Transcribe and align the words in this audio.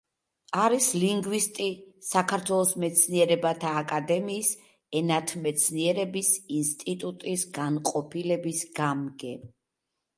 არის 0.59 0.85
ლინგვისტი, 1.01 1.65
საქართველოს 2.07 2.71
მეცნიერებათა 2.85 3.73
აკადემიის 3.83 4.49
ენათმეცნიერების 5.03 6.31
ინსტიტუტის 6.61 7.47
განყოფილების 7.63 8.65
გამგე. 8.81 9.37